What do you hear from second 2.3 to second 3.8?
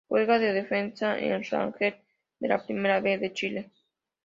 de la Primera B de Chile.